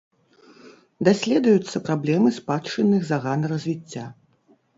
Даследуюцца 1.07 1.77
праблемы 1.89 2.29
спадчынных 2.39 3.01
заган 3.11 3.45
развіцця. 3.53 4.05